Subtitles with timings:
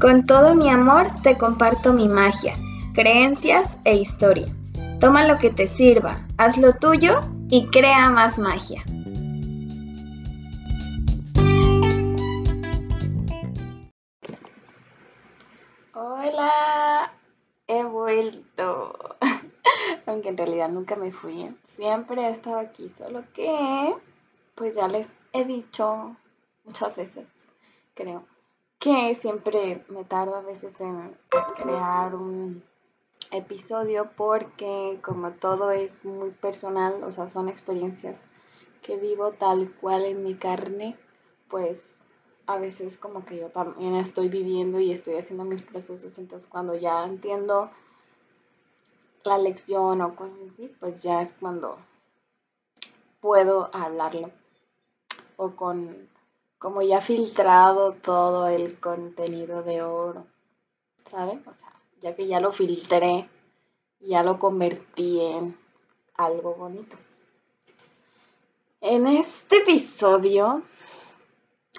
[0.00, 2.54] Con todo mi amor te comparto mi magia,
[2.94, 4.46] creencias e historia.
[4.98, 8.82] Toma lo que te sirva, haz lo tuyo y crea más magia.
[15.92, 17.12] Hola,
[17.66, 19.16] he vuelto.
[20.06, 21.54] Aunque en realidad nunca me fui.
[21.66, 23.94] Siempre he estado aquí, solo que,
[24.54, 26.16] pues ya les he dicho
[26.64, 27.26] muchas veces,
[27.92, 28.24] creo,
[28.80, 31.14] que siempre me tardo a veces en
[31.56, 32.64] crear un
[33.30, 38.30] episodio porque como todo es muy personal, o sea, son experiencias
[38.82, 40.96] que vivo tal cual en mi carne,
[41.48, 41.92] pues
[42.46, 46.74] a veces como que yo también estoy viviendo y estoy haciendo mis procesos, entonces cuando
[46.74, 47.70] ya entiendo
[49.24, 51.76] la lección o cosas así, pues ya es cuando
[53.20, 54.30] puedo hablarlo
[55.36, 56.08] o con
[56.60, 60.26] como ya filtrado todo el contenido de oro,
[61.10, 61.38] ¿sabes?
[61.46, 63.30] O sea, ya que ya lo filtré,
[63.98, 65.56] ya lo convertí en
[66.14, 66.98] algo bonito.
[68.82, 70.62] En este episodio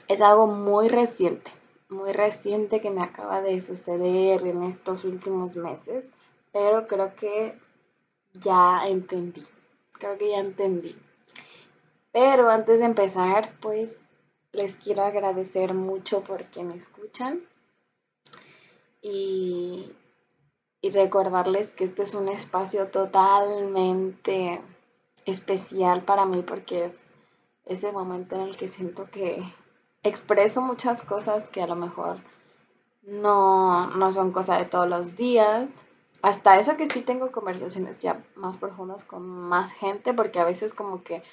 [0.07, 1.51] es algo muy reciente,
[1.89, 6.09] muy reciente que me acaba de suceder en estos últimos meses,
[6.51, 7.55] pero creo que
[8.33, 9.43] ya entendí,
[9.91, 10.95] creo que ya entendí.
[12.11, 14.01] Pero antes de empezar, pues
[14.53, 17.41] les quiero agradecer mucho porque me escuchan
[19.01, 19.91] y,
[20.83, 24.61] recordarles que este es un espacio totalmente
[25.25, 27.07] especial para mí porque es
[27.65, 29.43] ese momento en el que siento que
[30.03, 32.17] expreso muchas cosas que a lo mejor
[33.03, 35.71] no, no son cosa de todos los días.
[36.23, 40.73] Hasta eso que sí tengo conversaciones ya más profundas con más gente porque a veces
[40.73, 41.23] como que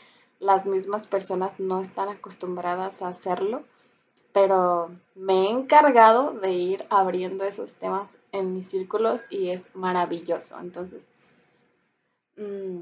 [0.41, 3.65] las mismas personas no están acostumbradas a hacerlo,
[4.33, 10.59] pero me he encargado de ir abriendo esos temas en mis círculos y es maravilloso.
[10.61, 11.03] Entonces,
[12.37, 12.81] mm,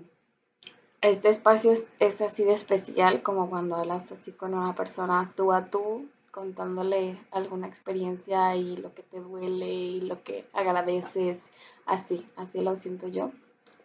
[1.01, 5.67] este espacio es, así de especial como cuando hablas así con una persona tú a
[5.67, 11.49] tú, contándole alguna experiencia y lo que te duele y lo que agradeces,
[11.87, 13.31] así, así lo siento yo,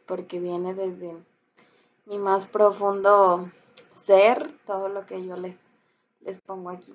[0.05, 1.15] porque viene desde
[2.05, 3.49] mi más profundo
[4.05, 5.59] ser todo lo que yo les,
[6.21, 6.93] les pongo aquí.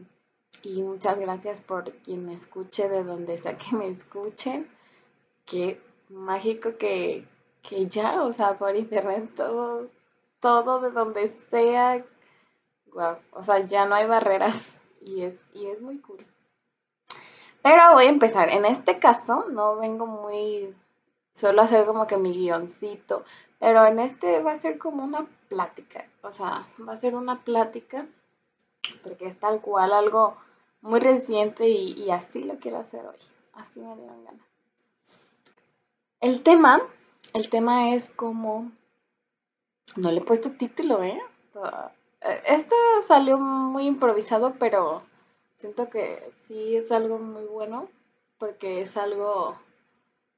[0.62, 4.68] Y muchas gracias por quien me escuche, de donde sea que me escuchen.
[5.44, 7.26] Qué mágico que,
[7.62, 9.88] que ya, o sea, por internet todo,
[10.40, 12.04] todo de donde sea.
[12.92, 14.56] Wow, o sea, ya no hay barreras
[15.00, 16.24] y es, y es muy cool.
[17.62, 18.48] Pero voy a empezar.
[18.50, 20.74] En este caso no vengo muy,
[21.34, 23.24] suelo hacer como que mi guioncito,
[23.58, 27.40] pero en este va a ser como una plática, o sea, va a ser una
[27.40, 28.06] plática
[29.02, 30.36] porque es tal cual algo
[30.80, 33.16] muy reciente y, así lo quiero hacer hoy,
[33.54, 34.46] así me dieron ganas.
[36.20, 36.80] El tema,
[37.32, 38.70] el tema es como,
[39.96, 41.20] no le he puesto título, ¿eh?
[42.46, 42.74] Esto
[43.06, 45.02] salió muy improvisado, pero
[45.56, 47.88] siento que sí es algo muy bueno
[48.38, 49.56] porque es algo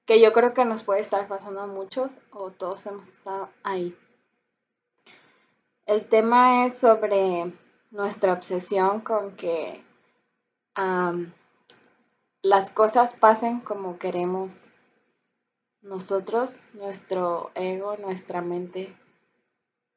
[0.06, 3.96] que yo creo que nos puede estar pasando a muchos o todos hemos estado ahí.
[5.88, 7.50] El tema es sobre
[7.90, 9.82] nuestra obsesión con que
[12.42, 14.66] las cosas pasen como queremos
[15.80, 18.94] nosotros, nuestro ego, nuestra mente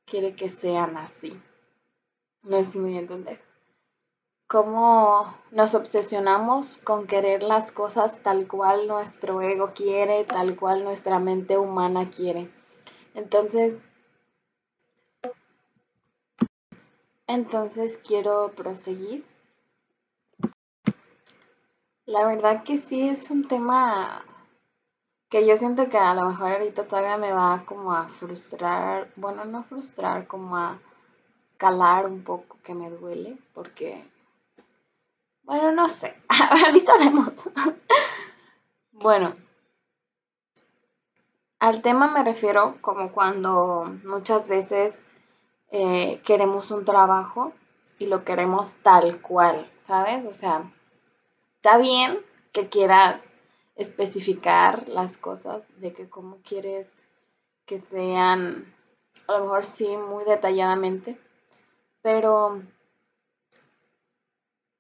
[0.06, 1.38] quiere que sean así.
[2.44, 3.41] No sé si me voy a entender
[4.47, 11.19] cómo nos obsesionamos con querer las cosas tal cual nuestro ego quiere, tal cual nuestra
[11.19, 12.50] mente humana quiere.
[13.13, 13.84] Entonces,
[17.33, 19.25] entonces quiero proseguir.
[22.05, 24.25] La verdad que sí es un tema
[25.29, 29.45] que yo siento que a lo mejor ahorita todavía me va como a frustrar, bueno,
[29.45, 30.79] no frustrar, como a
[31.57, 34.03] calar un poco que me duele, porque
[35.43, 36.16] bueno, no sé.
[36.66, 37.49] Ahorita vemos.
[38.91, 39.35] bueno.
[41.59, 45.03] Al tema me refiero como cuando muchas veces
[45.72, 47.53] eh, queremos un trabajo
[47.97, 50.26] y lo queremos tal cual, ¿sabes?
[50.26, 50.72] O sea,
[51.56, 52.20] está bien
[52.52, 53.29] que quieras
[53.76, 56.88] especificar las cosas de que cómo quieres
[57.66, 58.66] que sean,
[59.28, 61.18] a lo mejor sí, muy detalladamente,
[62.02, 62.62] pero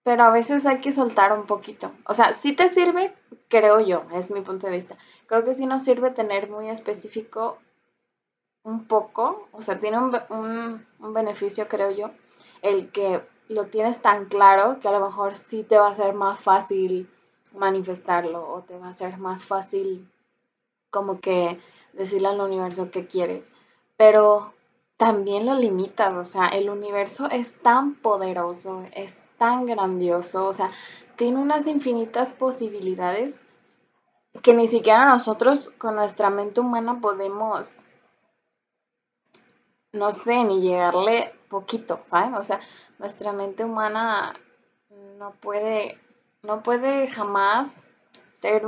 [0.03, 1.91] pero a veces hay que soltar un poquito.
[2.05, 3.13] O sea, sí te sirve,
[3.49, 4.97] creo yo, es mi punto de vista.
[5.27, 7.59] Creo que sí nos sirve tener muy específico
[8.63, 12.11] un poco, o sea, tiene un, beneficio, creo yo,
[12.61, 16.13] el que lo tienes tan claro que a lo mejor sí te va a ser
[16.13, 17.09] más fácil
[17.53, 20.09] manifestarlo o te va a ser más fácil
[20.89, 21.59] como que
[21.93, 23.51] decirle al universo que quieres.
[23.97, 24.53] Pero
[24.97, 30.69] también lo limitas, o sea, el universo es tan poderoso, es tan grandioso, o sea,
[31.15, 33.43] tiene unas infinitas posibilidades
[34.41, 37.89] que ni siquiera nosotros con nuestra mente humana podemos,
[39.93, 42.35] no sé, ni llegarle poquito, ¿saben?
[42.35, 42.59] O sea,
[42.99, 44.33] nuestra mente humana
[45.17, 45.99] no puede,
[46.43, 47.81] no puede jamás
[48.37, 48.63] ser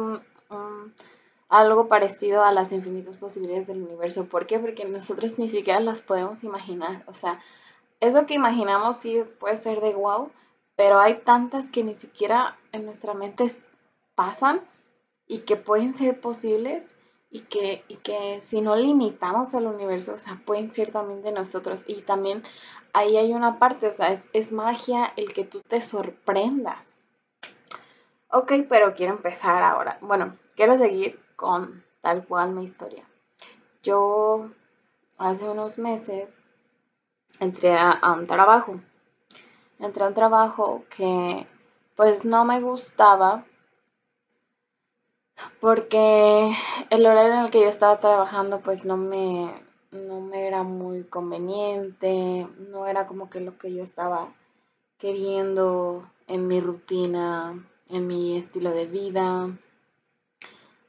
[1.50, 4.26] algo parecido a las infinitas posibilidades del universo.
[4.26, 4.60] ¿Por qué?
[4.60, 7.04] Porque nosotros ni siquiera las podemos imaginar.
[7.08, 7.40] O sea,
[8.00, 10.32] eso que imaginamos sí puede ser de wow,
[10.76, 13.52] pero hay tantas que ni siquiera en nuestra mente
[14.16, 14.62] pasan
[15.28, 16.94] y que pueden ser posibles
[17.34, 21.32] y que, y que si no limitamos al universo, o sea, pueden ser también de
[21.32, 21.84] nosotros.
[21.88, 22.44] Y también
[22.94, 26.96] ahí hay una parte, o sea, es, es magia el que tú te sorprendas.
[28.30, 29.98] Ok, pero quiero empezar ahora.
[30.02, 33.04] Bueno, quiero seguir con tal cual mi historia.
[33.82, 34.52] Yo
[35.18, 36.36] hace unos meses
[37.40, 38.80] entré a, a un trabajo.
[39.80, 41.48] Entré a un trabajo que
[41.96, 43.44] pues no me gustaba
[45.64, 46.54] porque
[46.90, 49.64] el horario en el que yo estaba trabajando pues no me,
[49.94, 54.34] no me era muy conveniente, no era como que lo que yo estaba
[54.98, 59.58] queriendo en mi rutina, en mi estilo de vida.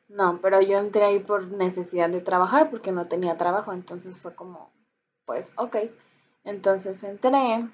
[0.09, 4.35] No, pero yo entré ahí por necesidad de trabajar porque no tenía trabajo, entonces fue
[4.35, 4.73] como,
[5.25, 5.77] pues, ok.
[6.43, 7.69] Entonces entré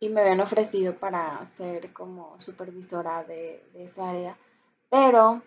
[0.00, 4.36] y me habían ofrecido para ser como supervisora de, de esa área,
[4.90, 5.40] pero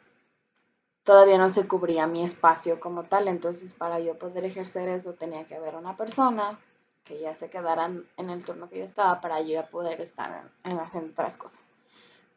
[1.03, 5.45] todavía no se cubría mi espacio como tal, entonces para yo poder ejercer eso tenía
[5.45, 6.57] que haber una persona
[7.03, 10.77] que ya se quedara en el turno que yo estaba para yo poder estar en,
[10.77, 11.59] haciendo otras cosas.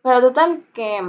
[0.02, 1.00] Pero total que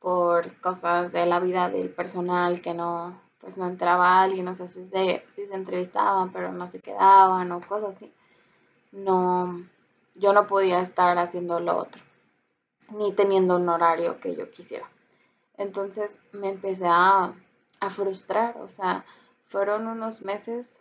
[0.00, 4.68] por cosas de la vida del personal que no, pues no entraba alguien, no sé
[4.68, 8.12] si se, si se entrevistaban, pero no se quedaban o cosas así.
[8.92, 9.58] No,
[10.14, 12.02] yo no podía estar haciendo lo otro,
[12.90, 14.86] ni teniendo un horario que yo quisiera.
[15.58, 17.34] Entonces me empecé a,
[17.90, 19.04] frustrar, o sea,
[19.46, 20.78] fueron unos meses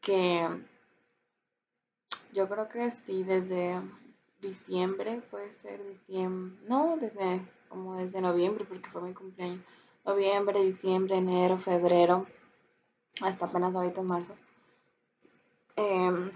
[0.00, 0.46] que
[2.32, 3.80] yo creo que sí, desde
[4.40, 9.60] diciembre, puede ser diciembre, no, desde como desde noviembre, porque fue mi cumpleaños,
[10.04, 12.26] noviembre, diciembre, enero, febrero,
[13.20, 14.36] hasta apenas ahorita en marzo,
[15.76, 16.30] em,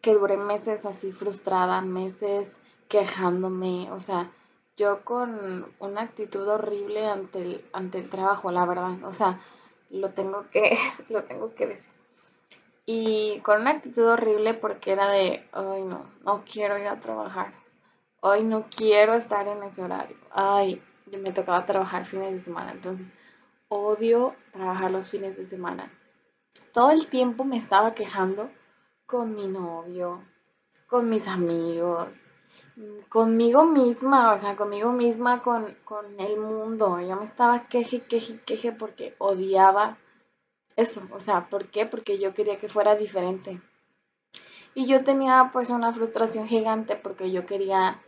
[0.00, 2.58] que duré meses así frustrada, meses
[2.88, 4.30] quejándome, o sea,
[4.78, 9.02] yo con una actitud horrible ante el, ante el trabajo, la verdad.
[9.04, 9.40] O sea,
[9.90, 10.78] lo tengo que,
[11.10, 11.92] lo tengo que decir.
[12.86, 17.52] Y con una actitud horrible porque era de, ay no, no quiero ir a trabajar.
[18.20, 20.16] Hoy no quiero estar en ese horario.
[20.30, 22.72] Ay, me tocaba trabajar fines de semana.
[22.72, 23.06] Entonces,
[23.68, 25.92] odio trabajar los fines de semana.
[26.72, 28.50] Todo el tiempo me estaba quejando
[29.06, 30.24] con mi novio,
[30.86, 32.24] con mis amigos,
[33.08, 35.76] conmigo misma, o sea, conmigo misma, con,
[36.18, 37.00] el mundo.
[37.00, 39.98] Yo me estaba queje, queje, queje porque odiaba
[40.76, 41.02] eso.
[41.12, 41.86] O sea, ¿por qué?
[41.86, 43.60] Porque yo quería que fuera diferente.
[44.74, 48.00] Y yo tenía pues una frustración gigante porque yo quería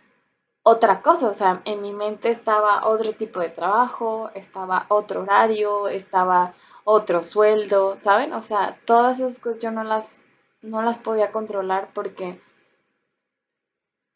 [0.63, 5.89] otra cosa, o sea, en mi mente estaba otro tipo de trabajo, estaba otro horario,
[5.89, 8.35] estaba otro sueldo, ¿saben?
[8.35, 10.21] O sea, todas esas cosas yo no las,
[10.61, 12.41] no las podía controlar porque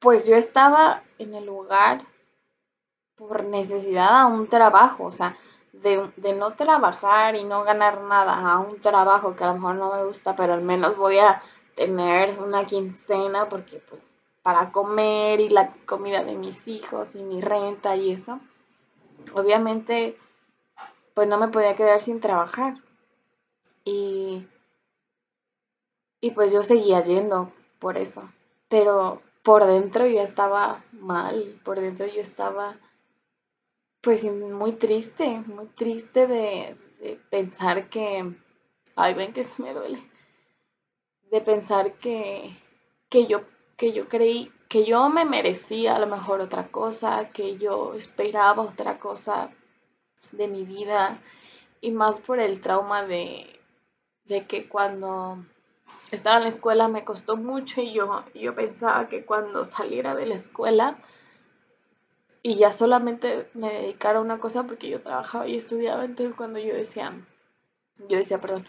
[0.05, 2.03] pues yo estaba en el lugar
[3.17, 5.35] por necesidad a un trabajo, o sea,
[5.73, 9.95] de, no trabajar y no ganar nada a un trabajo que a lo mejor no
[9.95, 11.43] me gusta, pero al menos voy a
[11.75, 17.41] tener una quincena porque pues para comer y la comida de mis hijos y mi
[17.41, 18.41] renta y eso,
[19.35, 20.19] obviamente
[21.15, 22.75] pues no me podía quedar sin trabajar.
[23.85, 24.47] Y,
[26.21, 28.29] y pues yo seguía yendo por eso.
[28.69, 32.77] Pero por dentro yo estaba mal, por dentro yo estaba
[34.01, 36.77] pues muy triste, muy triste de,
[37.31, 38.35] pensar que,
[38.97, 40.03] ay ven que se me duele,
[41.31, 42.57] de pensar que,
[43.09, 43.43] que, yo,
[43.77, 48.63] que yo creí que yo me merecía a lo mejor otra cosa, que yo esperaba
[48.63, 49.51] otra cosa
[50.33, 51.21] de mi vida
[51.81, 53.61] y más por el trauma de,
[54.25, 55.45] de que cuando
[56.11, 60.27] estaba en la escuela me costó mucho y yo, yo pensaba que cuando saliera de
[60.27, 60.97] la escuela
[62.43, 66.59] y ya solamente me dedicara a una cosa porque yo trabajaba y estudiaba, entonces cuando
[66.59, 67.13] yo decía,
[68.09, 68.67] yo decía, perdón,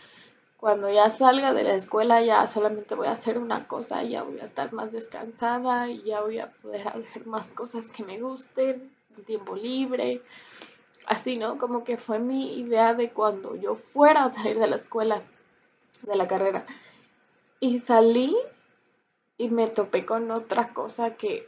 [0.58, 4.40] cuando ya salga de la escuela ya solamente voy a hacer una cosa, ya voy
[4.40, 8.92] a estar más descansada y ya voy a poder hacer más cosas que me gusten,
[9.26, 10.22] tiempo libre,
[11.06, 11.58] así, ¿no?
[11.58, 15.22] Como que fue mi idea de cuando yo fuera a salir de la escuela,
[16.02, 16.66] de la carrera.
[17.60, 18.36] Y salí
[19.38, 21.48] y me topé con otra cosa que,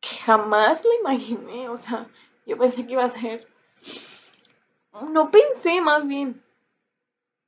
[0.00, 2.08] que jamás la imaginé, o sea,
[2.46, 3.46] yo pensé que iba a ser,
[5.10, 6.42] no pensé más bien,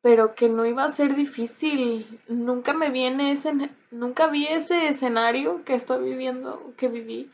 [0.03, 2.21] pero que no iba a ser difícil.
[2.29, 3.53] Nunca me viene ese,
[3.91, 7.31] nunca vi ese escenario que estoy viviendo, que viví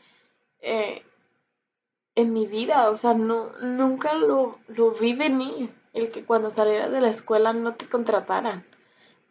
[0.61, 1.03] eh,
[2.15, 2.89] en mi vida.
[2.89, 5.69] O sea, no, nunca lo, lo vi venir.
[5.93, 8.65] El que cuando salieras de la escuela no te contrataran.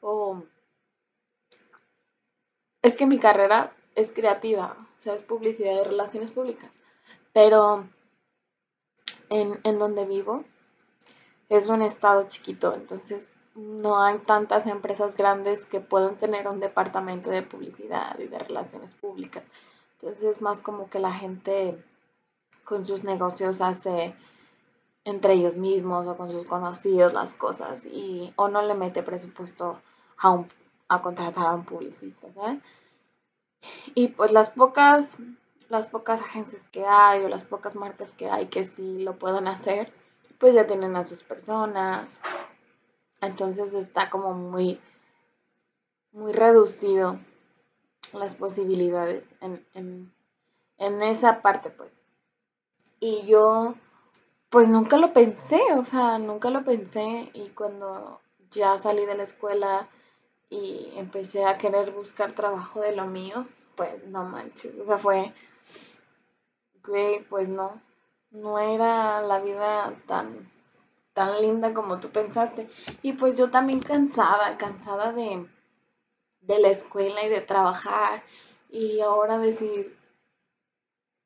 [0.00, 0.42] O
[2.86, 6.70] es que mi carrera es creativa, o sea, es publicidad y relaciones públicas.
[7.32, 7.88] Pero
[9.28, 10.44] en, en donde vivo,
[11.48, 17.28] es un estado chiquito, entonces no hay tantas empresas grandes que puedan tener un departamento
[17.30, 19.42] de publicidad y de relaciones públicas.
[19.94, 21.82] Entonces es más como que la gente
[22.62, 24.14] con sus negocios hace
[25.04, 29.80] entre ellos mismos o con sus conocidos las cosas y o no le mete presupuesto
[30.18, 30.44] a,
[30.88, 32.62] a contratar a un publicista, ¿sabes?
[33.94, 35.18] Y pues las pocas
[35.68, 39.48] las pocas agencias que hay o las pocas marcas que hay que sí lo puedan
[39.48, 39.92] hacer,
[40.38, 42.20] pues ya tienen a sus personas.
[43.20, 44.80] Entonces está como muy,
[46.12, 47.18] muy reducido
[48.12, 50.12] las posibilidades en,
[50.78, 52.00] en, esa parte, pues.
[53.00, 53.74] Y yo,
[54.50, 57.30] pues nunca lo pensé, o sea, nunca lo pensé.
[57.34, 59.88] Y cuando ya salí de la escuela
[60.48, 65.32] y empecé a querer buscar trabajo de lo mío, pues no manches, o sea, fue,
[66.84, 67.80] güey, pues no,
[68.30, 70.50] no era la vida tan,
[71.12, 72.68] tan linda como tú pensaste.
[73.02, 75.46] Y pues yo también cansada, cansada de,
[76.40, 78.22] de la escuela y de trabajar.
[78.70, 79.96] Y ahora decir,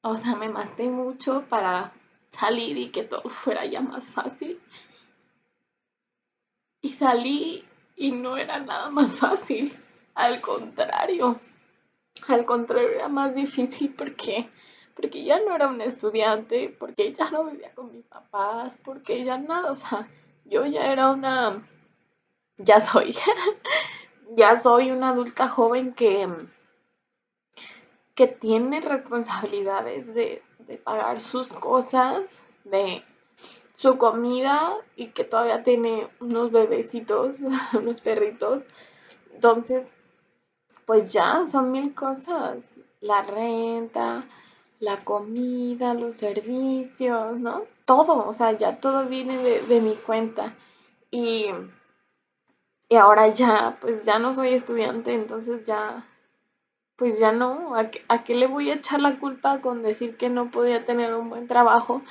[0.03, 1.93] o sea, me maté mucho para
[2.31, 4.61] salir y que todo fuera ya más fácil.
[6.83, 7.65] Y salí
[8.01, 9.77] y no era nada más fácil.
[10.15, 11.39] Al contrario,
[12.27, 14.49] al contrario era más difícil porque
[14.95, 19.39] porque ya no era un estudiante, porque ya no vivía con mis papás, porque ya
[19.39, 20.09] nada, o sea,
[20.45, 21.63] yo ya era una,
[22.59, 23.17] ya soy,
[24.37, 26.29] ya soy una adulta joven que,
[28.15, 33.03] que tiene responsabilidades de, de pagar sus cosas, de
[33.81, 37.39] su comida y que todavía tiene unos bebecitos,
[37.73, 38.63] unos perritos.
[39.33, 39.95] Entonces,
[40.85, 42.75] pues ya son mil cosas.
[43.01, 44.27] La renta,
[44.81, 47.63] la comida, los servicios, ¿no?
[47.87, 50.55] Todo, o sea, ya todo viene de, mi cuenta.
[51.11, 51.47] Y,
[52.91, 56.05] y, ahora ya, pues ya no soy estudiante, entonces ya,
[56.97, 60.29] pues ya no, ¿a ¿a qué le voy a echar la culpa con decir que
[60.29, 62.03] no podía tener un buen trabajo?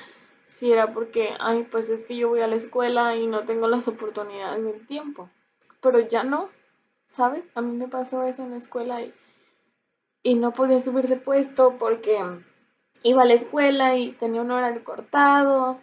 [0.50, 3.68] Si era porque, ay, pues es que yo voy a la escuela y no tengo
[3.68, 5.30] las oportunidades del tiempo.
[5.80, 6.50] Pero ya no,
[7.06, 7.44] ¿sabes?
[7.54, 9.14] A mí me pasó eso en la escuela y,
[10.22, 12.18] y no podía subir de puesto porque
[13.04, 15.80] iba a la escuela y tenía un horario cortado.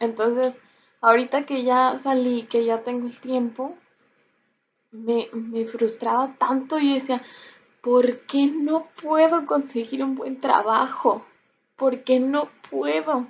[0.00, 0.60] Entonces,
[1.00, 3.76] ahorita que ya salí, que ya tengo el tiempo,
[4.90, 5.28] me,
[5.66, 7.22] frustraba tanto y decía,
[7.80, 11.24] ¿por qué no puedo conseguir un buen trabajo?
[11.76, 13.26] ¿Por qué no puedo?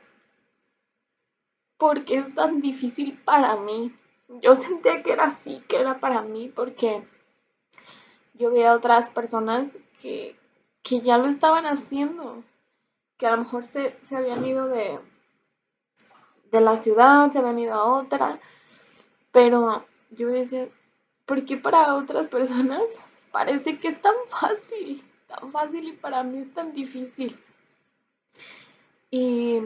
[1.78, 3.95] ¿Por qué es tan difícil para mí?
[4.42, 7.06] Yo sentía que era así, que era para mí, porque
[8.35, 10.37] yo veía a otras personas que,
[10.83, 12.42] que ya lo estaban haciendo
[13.16, 14.99] que a lo mejor se, habían ido de,
[16.50, 18.40] de la ciudad, se habían ido a otra,
[19.33, 20.68] pero yo decía,
[21.25, 22.83] ¿por qué para otras personas
[23.33, 27.38] parece que es tan fácil, tan fácil y para mí es tan difícil?
[29.11, 29.62] Y,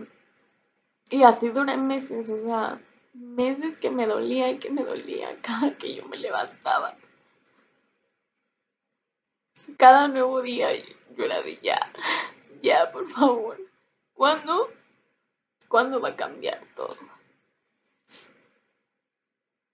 [1.11, 2.81] y así duré meses, o sea,
[3.12, 6.97] meses que me dolía y que me dolía cada que yo me levantaba.
[9.76, 10.71] Cada nuevo día
[11.17, 11.93] yo era de ya,
[12.62, 13.59] ya, por favor.
[14.14, 14.71] ¿Cuándo?
[15.69, 16.97] ¿Cuándo va a cambiar todo?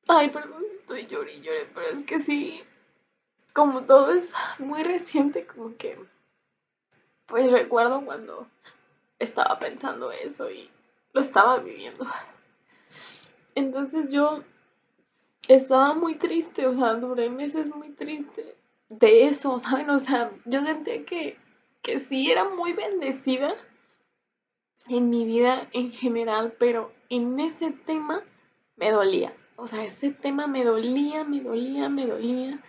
[0.08, 2.62] Ay, perdón si estoy llorando y lloré, pero es que sí,
[3.52, 5.98] como todo es muy reciente, como que,
[7.26, 8.46] pues recuerdo cuando
[9.18, 10.70] estaba pensando eso y
[11.16, 12.06] lo estaba viviendo.
[13.54, 14.44] Entonces yo
[15.48, 18.54] estaba muy triste, o sea, duré meses muy triste
[18.90, 19.90] de eso, ¿saben?
[19.90, 21.38] O sea, yo sentía que
[21.86, 23.54] que sí era muy bendecida
[24.88, 28.24] en mi vida en general, pero en ese tema
[28.74, 29.32] me dolía.
[29.54, 32.60] O sea, ese tema me dolía, me dolía, me dolía.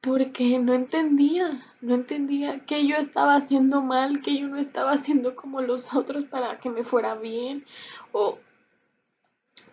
[0.00, 5.34] Porque no entendía, no entendía que yo estaba haciendo mal, que yo no estaba haciendo
[5.34, 7.64] como los otros para que me fuera bien.
[8.12, 8.38] O,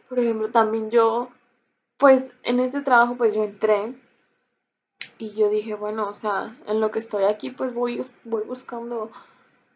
[0.09, 1.29] por ejemplo, también yo,
[1.97, 3.95] pues en ese trabajo, pues yo entré
[5.17, 9.11] y yo dije, bueno, o sea, en lo que estoy aquí, pues voy, voy buscando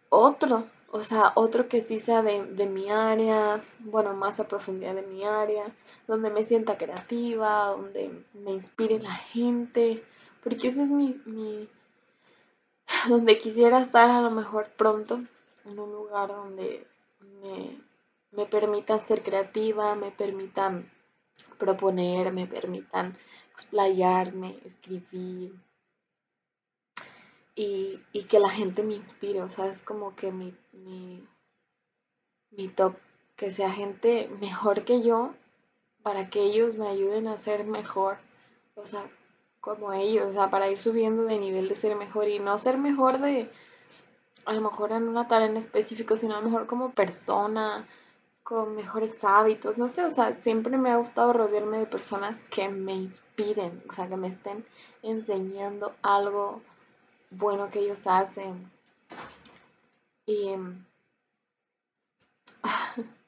[0.09, 4.95] otro, o sea, otro que sí sea de, de, mi área, bueno, más a profundidad
[4.95, 5.65] de mi área,
[6.07, 10.03] donde me sienta creativa, donde me inspire la gente,
[10.43, 11.67] porque ese es mi, mi,
[13.09, 15.21] donde quisiera estar a lo mejor pronto,
[15.65, 16.87] en un lugar donde
[17.41, 17.79] me,
[18.31, 20.89] me permitan ser creativa, me permitan
[21.57, 23.17] proponer, me permitan
[23.51, 25.53] explayarme, escribir
[27.55, 31.27] y, y, que la gente me inspire, o sea, es como que mi, mi,
[32.51, 32.95] mi top,
[33.35, 35.33] que sea gente mejor que yo
[36.01, 38.17] para que ellos me ayuden a ser mejor,
[38.75, 39.09] o sea,
[39.61, 42.77] como ellos, o sea, para ir subiendo de nivel de ser mejor y no ser
[42.77, 43.49] mejor de,
[44.45, 47.87] a lo mejor en una tarea en específico, sino a lo mejor como persona,
[48.43, 52.67] con mejores hábitos, no sé, o sea, siempre me ha gustado rodearme de personas que
[52.67, 54.65] me inspiren, o sea, que me estén
[55.03, 56.61] enseñando algo
[57.29, 58.71] bueno que ellos hacen.
[60.25, 60.55] Y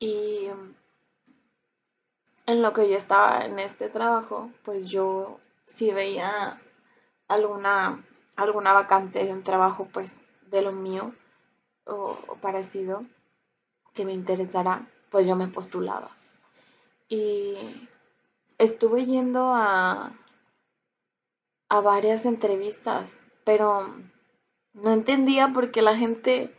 [0.00, 0.50] y
[2.46, 6.60] en lo que yo estaba en este trabajo, pues yo si veía
[7.28, 8.02] alguna
[8.36, 10.12] alguna vacante de un trabajo pues
[10.50, 11.12] de lo mío,
[11.86, 13.04] o, parecido
[13.94, 16.10] que me interesara, pues yo me postulaba.
[17.08, 17.56] Y
[18.58, 20.12] estuve yendo a,
[21.68, 23.94] a varias entrevistas, pero
[24.72, 26.54] no entendía por qué la gente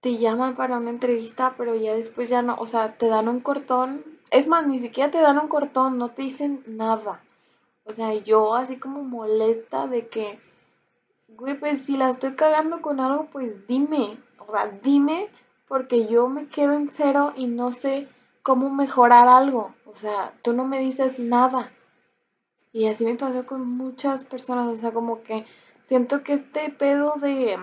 [0.00, 3.40] te llama para una entrevista, pero ya después ya no, o sea, te dan un
[3.40, 4.04] cortón.
[4.30, 7.20] Es más, ni siquiera te dan un cortón, no te dicen nada.
[7.84, 10.38] O sea, yo así como molesta de que
[11.36, 15.28] güey, pues si la estoy cagando con algo, pues dime, o sea, dime
[15.68, 18.08] porque yo me quedo en cero y no sé
[18.42, 21.70] cómo mejorar algo, o sea, tú no me dices nada.
[22.72, 25.44] Y así me pasó con muchas personas, o sea, como que
[25.82, 27.58] siento que este pedo de,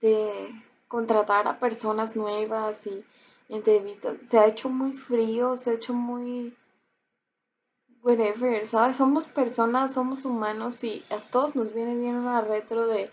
[0.00, 0.50] de
[0.88, 3.04] contratar a personas nuevas y
[3.48, 6.56] entrevistas se ha hecho muy frío, se ha hecho muy
[8.02, 8.96] whatever, ¿sabes?
[8.96, 13.10] Somos personas, somos humanos y a todos nos viene bien una retro de,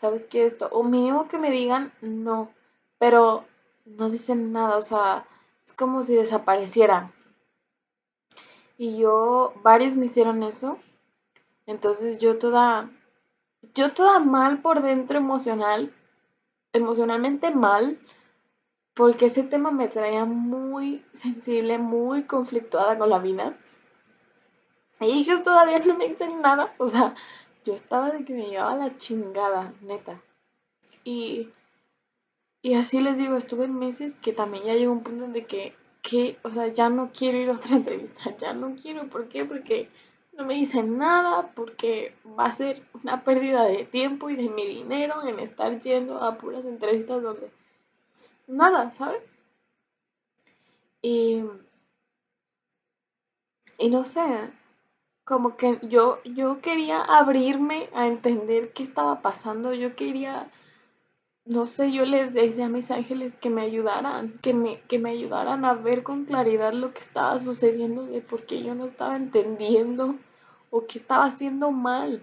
[0.00, 0.68] ¿sabes qué esto?
[0.70, 2.50] O mínimo que me digan no,
[2.98, 3.44] pero
[3.84, 5.26] no dicen nada, o sea,
[5.66, 7.12] es como si desaparecieran.
[8.76, 10.78] Y yo, varios me hicieron eso,
[11.66, 12.90] entonces yo toda,
[13.74, 15.92] yo toda mal por dentro emocional,
[16.72, 17.98] emocionalmente mal,
[18.98, 23.56] porque ese tema me traía muy sensible, muy conflictuada con la vida.
[24.98, 26.74] Y ellos todavía no me dicen nada.
[26.78, 27.14] O sea,
[27.64, 30.20] yo estaba de que me llevaba la chingada, neta.
[31.04, 31.48] Y,
[32.60, 35.76] y así les digo, estuve meses que también ya llegó un punto en de que,
[36.02, 39.08] que, o sea, ya no quiero ir a otra entrevista, ya no quiero.
[39.08, 39.44] ¿Por qué?
[39.44, 39.88] Porque
[40.32, 44.66] no me dicen nada, porque va a ser una pérdida de tiempo y de mi
[44.66, 47.56] dinero en estar yendo a puras entrevistas donde
[48.48, 49.22] nada, ¿sabes?
[51.02, 51.44] Y,
[53.78, 54.50] y no sé,
[55.24, 60.50] como que yo, yo quería abrirme a entender qué estaba pasando, yo quería,
[61.44, 65.10] no sé, yo les decía a mis ángeles que me ayudaran, que me, que me
[65.10, 69.16] ayudaran a ver con claridad lo que estaba sucediendo, de por qué yo no estaba
[69.16, 70.16] entendiendo
[70.70, 72.22] o qué estaba haciendo mal.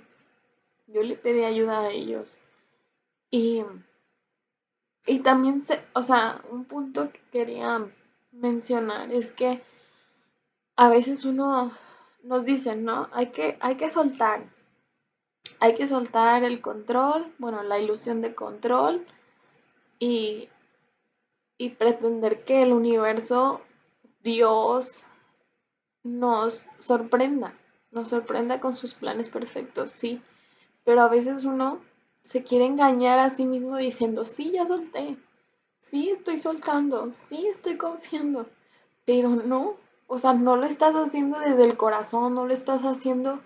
[0.88, 2.38] Yo le pedí ayuda a ellos.
[3.32, 3.64] Y,
[5.08, 7.86] y también, se, o sea, un punto que quería
[8.32, 9.62] mencionar es que
[10.76, 11.72] a veces uno
[12.24, 13.08] nos dicen, ¿no?
[13.12, 14.44] Hay que, hay que soltar.
[15.60, 19.06] Hay que soltar el control, bueno, la ilusión de control
[20.00, 20.50] y,
[21.58, 23.62] y pretender que el universo,
[24.22, 25.06] Dios,
[26.04, 27.54] nos sorprenda,
[27.92, 30.22] nos sorprenda con sus planes perfectos, sí.
[30.84, 31.80] Pero a veces uno
[32.26, 35.16] se quiere engañar a sí mismo diciendo, sí, ya solté,
[35.80, 38.48] sí, estoy soltando, sí, estoy confiando,
[39.06, 39.76] pero no,
[40.08, 43.40] o sea, no lo estás haciendo desde el corazón, no lo estás haciendo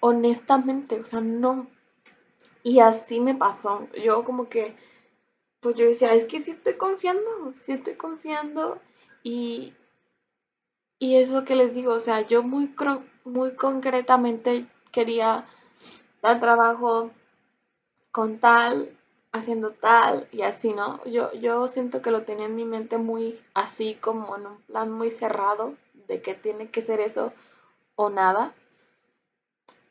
[0.00, 1.66] honestamente, o sea, no.
[2.62, 3.88] Y así me pasó.
[4.04, 4.76] Yo como que,
[5.60, 8.78] pues yo decía, es que sí estoy confiando, sí estoy confiando.
[9.22, 9.72] Y,
[10.98, 12.74] y eso que les digo, o sea, yo muy,
[13.24, 15.46] muy concretamente quería
[16.20, 17.10] dar trabajo
[18.18, 18.98] con tal,
[19.30, 21.04] haciendo tal y así, ¿no?
[21.04, 24.90] Yo, yo siento que lo tenía en mi mente muy así, como en un plan
[24.90, 25.76] muy cerrado
[26.08, 27.32] de que tiene que ser eso
[27.94, 28.56] o nada.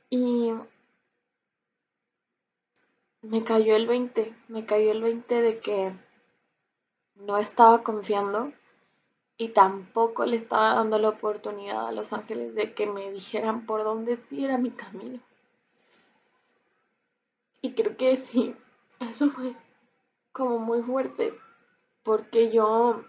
[0.09, 0.51] Y
[3.21, 5.93] me cayó el 20, me cayó el 20 de que
[7.15, 8.51] no estaba confiando
[9.37, 13.85] y tampoco le estaba dando la oportunidad a los ángeles de que me dijeran por
[13.85, 15.21] dónde sí era mi camino.
[17.67, 18.55] Y creo que sí,
[19.01, 19.53] eso fue
[20.31, 21.33] como muy fuerte
[22.01, 23.03] porque yo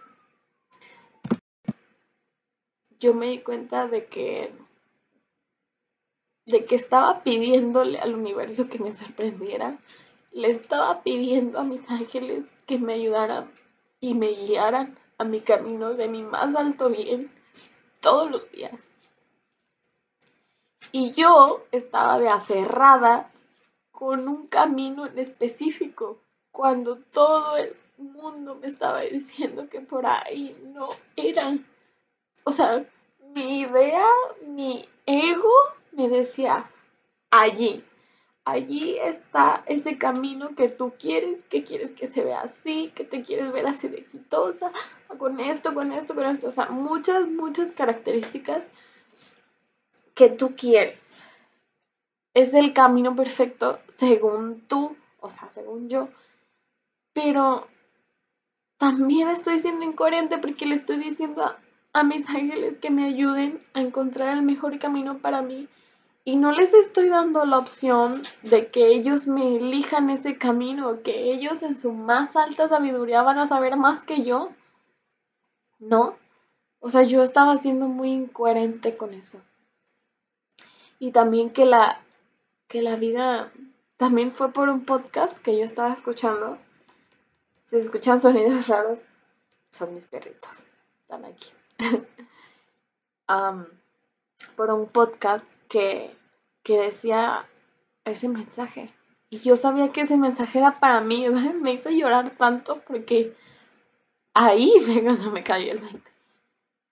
[2.99, 4.53] yo me di cuenta de que
[6.45, 9.79] de que estaba pidiéndole al universo que me sorprendiera,
[10.33, 13.49] le estaba pidiendo a mis ángeles que me ayudaran
[14.01, 17.31] y me guiaran a mi camino de mi más alto bien
[18.01, 18.77] todos los días.
[20.91, 23.31] Y yo estaba de aferrada
[23.99, 30.55] con un camino en específico, cuando todo el mundo me estaba diciendo que por ahí
[30.73, 31.57] no era.
[32.45, 32.85] O sea,
[33.35, 34.07] mi idea,
[34.47, 35.51] mi ego
[35.91, 36.71] me decía,
[37.29, 37.83] allí,
[38.45, 43.21] allí está ese camino que tú quieres, que quieres que se vea así, que te
[43.21, 44.71] quieres ver así de exitosa,
[45.17, 48.65] con esto, con esto, con esto, o sea, muchas, muchas características
[50.15, 51.08] que tú quieres.
[52.39, 56.07] Es el camino perfecto según tú, o sea, según yo,
[57.11, 57.67] pero
[58.77, 61.43] también estoy siendo incoherente porque le estoy diciendo
[61.91, 65.67] a, mis ángeles que me ayuden a encontrar el mejor camino para mí
[66.23, 71.33] y no les estoy dando la opción de que ellos me elijan ese camino, que
[71.33, 74.51] ellos en su más alta sabiduría van a saber más que yo.
[75.77, 76.15] No.
[76.79, 79.41] O sea, yo estaba siendo muy incoherente con eso.
[80.99, 82.01] Y también que la,
[82.69, 83.51] que la vida
[83.97, 86.57] también fue por un podcast que yo estaba escuchando.
[87.65, 88.99] Si escuchan sonidos raros,
[89.71, 90.67] son mis perritos.
[91.01, 91.49] Están aquí.
[94.55, 96.15] por un podcast que,
[96.63, 97.45] decía
[98.05, 98.93] ese mensaje.
[99.31, 101.27] Y yo sabía que ese mensaje era para mí.
[101.61, 103.35] Me hizo llorar tanto porque
[104.35, 106.11] ahí me, me cayó el 20.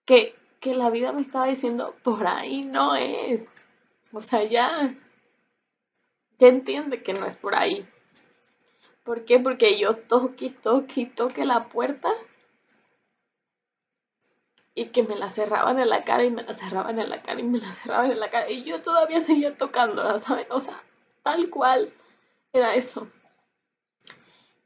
[0.04, 3.48] Que, que la vida me estaba diciendo, por ahí no es.
[4.12, 4.92] O sea, ya,
[6.38, 7.86] ya entiende que no es por ahí.
[9.04, 9.38] ¿Por qué?
[9.40, 12.12] Porque yo toque, toque, toque la puerta
[14.74, 17.40] y que me la cerraban en la cara y me la cerraban en la cara
[17.40, 20.46] y me la cerraban en la cara y yo todavía seguía tocándola, ¿saben?
[20.50, 20.80] O sea,
[21.22, 21.92] tal cual
[22.52, 23.08] era eso.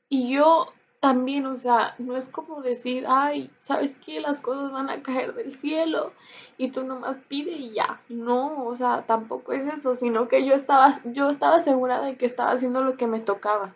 [0.09, 4.21] Y yo también, o sea, no es como decir, ay, ¿sabes qué?
[4.21, 6.13] Las cosas van a caer del cielo
[6.57, 8.01] y tú nomás pide y ya.
[8.09, 12.25] No, o sea, tampoco es eso, sino que yo estaba, yo estaba segura de que
[12.25, 13.75] estaba haciendo lo que me tocaba.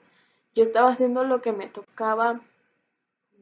[0.54, 2.40] Yo estaba haciendo lo que me tocaba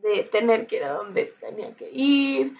[0.00, 2.56] de tener que ir a donde tenía que ir,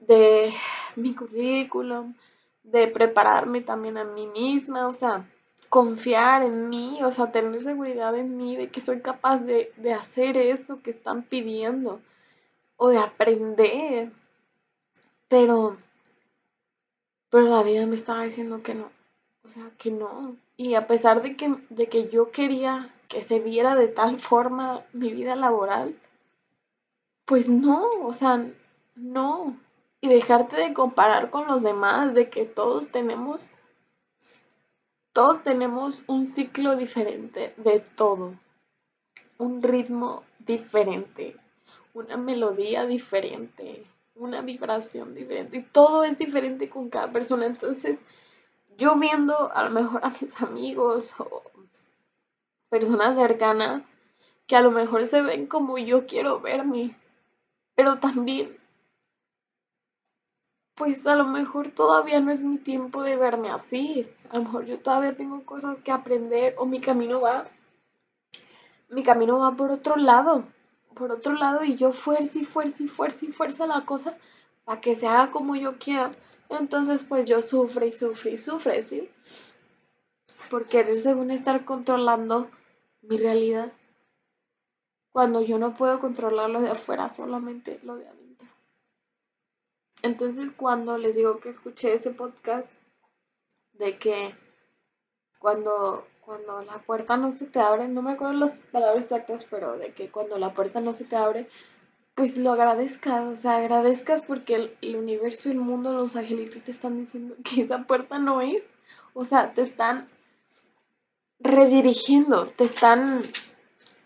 [0.00, 0.54] de
[0.96, 2.14] mi currículum,
[2.62, 5.28] de prepararme también a mí misma, o sea,
[5.68, 9.92] confiar en mí, o sea, tener seguridad en mí de que soy capaz de, de
[9.92, 12.00] hacer eso que están pidiendo
[12.76, 14.12] o de aprender.
[15.28, 15.76] Pero,
[17.30, 18.90] pero la vida me estaba diciendo que no,
[19.44, 20.36] o sea, que no.
[20.56, 24.84] Y a pesar de que, de que yo quería que se viera de tal forma
[24.92, 25.96] mi vida laboral,
[27.24, 28.46] pues no, o sea,
[28.94, 29.56] no
[30.00, 33.48] y dejarte de comparar con los demás, de que todos tenemos,
[35.16, 38.34] todos tenemos un ciclo diferente de todo,
[39.38, 41.34] un ritmo diferente,
[41.94, 47.46] una melodía diferente, una vibración diferente, y todo es diferente con cada persona.
[47.46, 48.04] Entonces,
[48.76, 51.42] yo viendo a lo mejor a mis amigos o
[52.68, 53.84] personas cercanas
[54.46, 56.94] que a lo mejor se ven como yo quiero verme,
[57.74, 58.54] pero también
[60.76, 64.06] pues a lo mejor todavía no es mi tiempo de verme así.
[64.30, 67.46] A lo mejor yo todavía tengo cosas que aprender o mi camino va,
[68.90, 70.44] mi camino va por otro lado,
[70.94, 74.16] por otro lado y yo fuerza y fuerza y fuerza y fuerza la cosa
[74.64, 76.12] para que se haga como yo quiera.
[76.50, 79.08] Entonces pues yo sufre y sufre y sufre, ¿sí?
[80.50, 82.48] Por querer según estar controlando
[83.00, 83.72] mi realidad
[85.10, 88.25] cuando yo no puedo controlar lo de afuera, solamente lo de adentro.
[90.02, 92.68] Entonces cuando les digo que escuché ese podcast
[93.72, 94.34] de que
[95.38, 99.76] cuando, cuando la puerta no se te abre, no me acuerdo las palabras exactas, pero
[99.78, 101.48] de que cuando la puerta no se te abre,
[102.14, 106.70] pues lo agradezcas, o sea, agradezcas porque el, el universo, el mundo, los angelitos te
[106.70, 108.62] están diciendo que esa puerta no es,
[109.14, 110.08] o sea, te están
[111.38, 113.22] redirigiendo, te están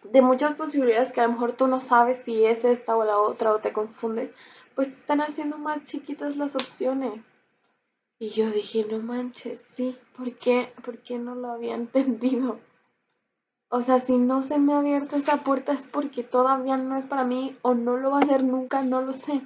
[0.02, 3.18] de muchas posibilidades que a lo mejor tú no sabes si es esta o la
[3.18, 4.32] otra o te confunde,
[4.74, 7.22] pues te están haciendo más chiquitas las opciones.
[8.18, 10.72] Y yo dije, no manches, sí, ¿por qué?
[10.84, 12.58] ¿Por qué no lo había entendido?
[13.68, 17.06] O sea, si no se me ha abierto esa puerta es porque todavía no es
[17.06, 19.42] para mí o no lo va a hacer nunca, no lo sé.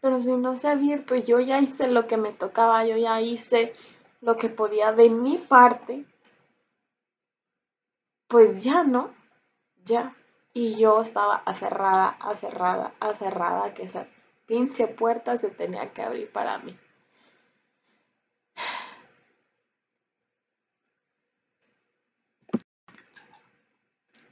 [0.00, 3.20] Pero si no se ha abierto, yo ya hice lo que me tocaba, yo ya
[3.20, 3.72] hice
[4.20, 6.04] lo que podía de mi parte,
[8.28, 9.10] pues ya, ¿no?
[9.84, 10.14] Ya.
[10.54, 14.06] Y yo estaba aferrada, aferrada, aferrada que esa
[14.46, 16.78] pinche puerta se tenía que abrir para mí.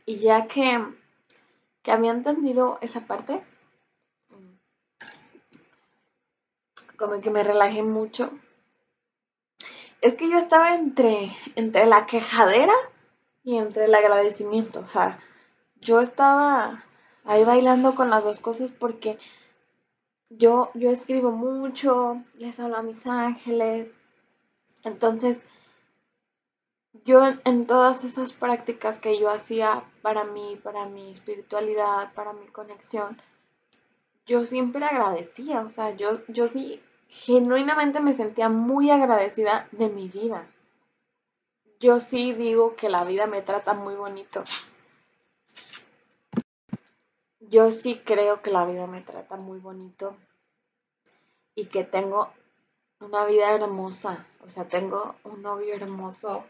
[0.06, 0.84] Y ya que,
[1.82, 3.44] que había entendido esa parte,
[6.96, 8.30] como que me relajé mucho.
[10.00, 12.74] Es que yo estaba entre, entre la quejadera
[13.42, 14.80] y entre el agradecimiento.
[14.80, 15.18] O sea,
[15.80, 16.84] yo estaba
[17.24, 19.18] ahí bailando con las dos cosas porque
[20.30, 23.92] yo, yo escribo mucho, les hablo a mis ángeles.
[24.84, 25.42] Entonces,
[27.04, 32.46] yo en todas esas prácticas que yo hacía para mí, para mi espiritualidad, para mi
[32.46, 33.20] conexión,
[34.26, 40.08] yo siempre agradecía, o sea, yo, yo sí genuinamente me sentía muy agradecida de mi
[40.08, 40.46] vida.
[41.80, 44.44] Yo sí digo que la vida me trata muy bonito.
[47.50, 50.16] Yo sí creo que la vida me trata muy bonito
[51.56, 52.32] y que tengo
[53.00, 56.44] una vida hermosa, o sea, tengo un novio hermoso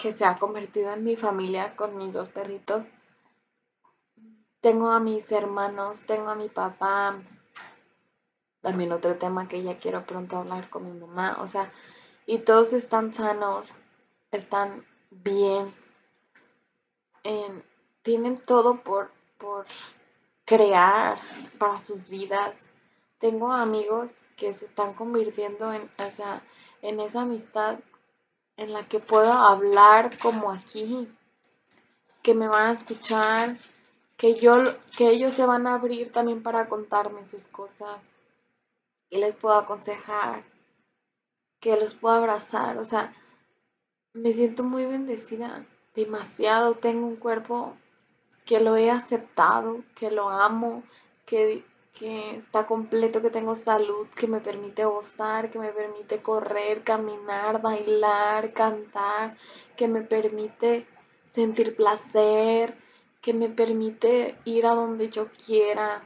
[0.00, 2.84] que se ha convertido en mi familia con mis dos perritos.
[4.60, 7.22] Tengo a mis hermanos, tengo a mi papá.
[8.60, 11.38] También otro tema que ya quiero pronto hablar con mi mamá.
[11.40, 11.72] O sea,
[12.26, 13.76] y todos están sanos,
[14.32, 15.72] están bien.
[18.02, 19.66] tienen todo por, por
[20.44, 21.18] crear
[21.58, 22.68] para sus vidas.
[23.18, 26.42] Tengo amigos que se están convirtiendo en, o sea,
[26.80, 27.78] en esa amistad
[28.56, 31.08] en la que puedo hablar como aquí,
[32.22, 33.56] que me van a escuchar,
[34.16, 34.54] que yo
[34.96, 38.08] que ellos se van a abrir también para contarme sus cosas
[39.10, 40.44] y les puedo aconsejar,
[41.60, 43.14] que los puedo abrazar, o sea,
[44.12, 47.76] me siento muy bendecida, demasiado, tengo un cuerpo
[48.52, 50.82] que lo he aceptado, que lo amo,
[51.24, 56.82] que que está completo, que tengo salud, que me permite gozar, que me permite correr,
[56.82, 59.38] caminar, bailar, cantar,
[59.74, 60.86] que me permite
[61.30, 62.76] sentir placer,
[63.22, 66.02] que me permite ir a donde yo quiera.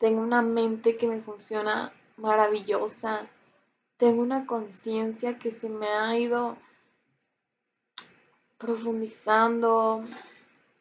[0.00, 3.28] Tengo una mente que me funciona maravillosa.
[3.98, 6.56] Tengo una conciencia que se me ha ido
[8.56, 10.04] profundizando.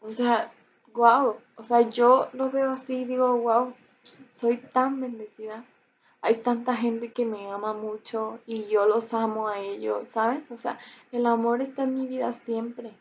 [0.01, 0.51] O sea,
[0.93, 3.73] wow, o sea, yo lo veo así y digo, wow,
[4.31, 5.63] soy tan bendecida.
[6.23, 10.45] Hay tanta gente que me ama mucho y yo los amo a ellos, ¿saben?
[10.49, 10.79] O sea,
[11.11, 12.91] el amor está en mi vida siempre.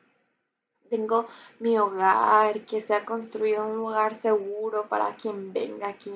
[0.91, 1.27] Tengo
[1.59, 6.13] mi hogar, que se ha construido un lugar seguro para quien venga aquí,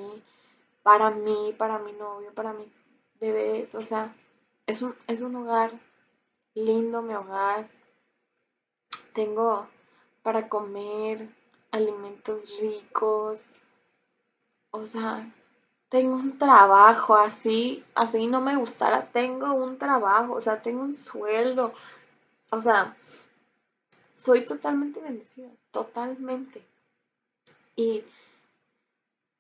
[0.83, 2.81] para mí, para mi novio, para mis
[3.21, 3.75] bebés.
[3.75, 4.15] O sea,
[4.67, 5.73] es un, es un hogar
[6.55, 7.69] lindo, mi hogar.
[9.13, 9.69] Tengo
[10.25, 11.29] para comer,
[11.71, 13.45] alimentos ricos.
[14.71, 15.31] O sea,
[15.91, 20.97] tengo un trabajo así, así no me gustara, tengo un trabajo, o sea, tengo un
[20.97, 21.75] sueldo.
[22.51, 22.97] O sea,
[24.17, 26.65] soy totalmente bendecida, totalmente.
[27.77, 28.03] Y,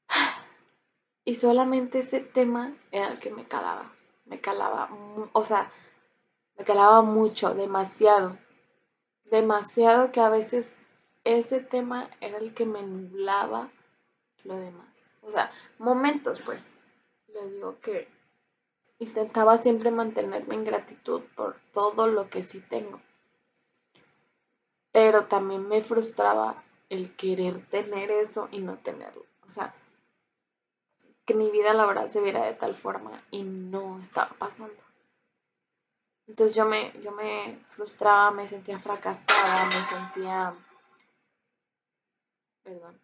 [1.25, 3.90] y solamente ese tema era el que me calaba,
[4.27, 4.90] me calaba,
[5.33, 5.73] o sea,
[6.59, 8.37] me calaba mucho, demasiado,
[9.25, 10.75] demasiado que a veces
[11.25, 13.71] ese tema era el que me nublaba
[14.45, 14.89] lo demás.
[15.23, 16.67] O sea, momentos, pues,
[17.33, 18.09] le digo que
[18.99, 23.01] intentaba siempre mantenerme en gratitud por todo lo que sí tengo.
[24.93, 29.25] Pero también me frustraba el querer tener eso y no tenerlo.
[29.45, 29.75] O sea,
[31.25, 34.75] que mi vida laboral se viera de tal forma y no estaba pasando.
[36.27, 40.55] Entonces yo me, yo me frustraba, me sentía fracasada, me sentía
[42.65, 42.99] perdón,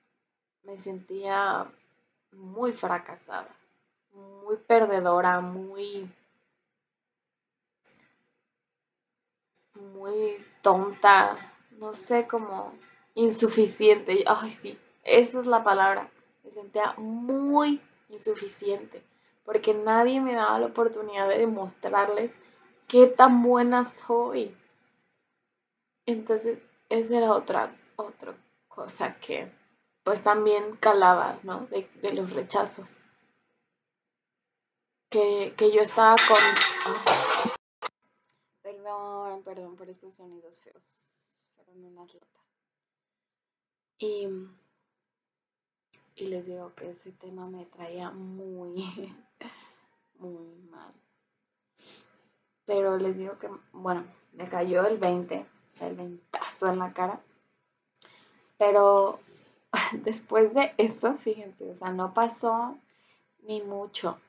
[0.63, 1.71] me sentía
[2.33, 3.55] muy fracasada,
[4.13, 6.11] muy perdedora, muy,
[9.75, 11.37] muy tonta,
[11.73, 12.73] no sé, como
[13.15, 14.25] insuficiente.
[14.27, 16.11] Ay, sí, esa es la palabra.
[16.43, 19.03] Me sentía muy insuficiente
[19.45, 22.31] porque nadie me daba la oportunidad de demostrarles
[22.91, 24.57] qué tan buena soy.
[26.07, 28.35] Entonces, esa era otra, otro
[28.69, 29.51] cosa que,
[30.03, 31.67] pues también calaba, ¿no?
[31.67, 33.01] De, los rechazos.
[35.09, 37.53] Que, yo estaba con...
[38.63, 41.09] Perdón, perdón por esos sonidos feos.
[41.55, 42.45] Fueron unas latas.
[43.99, 44.27] Y,
[46.17, 49.15] y les digo que ese tema me traía muy,
[50.19, 50.95] muy mal.
[52.71, 54.05] Pero les digo que, bueno,
[54.35, 55.45] me cayó el 20,
[55.81, 57.19] el ventazo en la cara.
[58.59, 59.19] Pero
[60.05, 62.79] después de eso, fíjense, o sea, no pasó
[63.43, 64.21] ni mucho.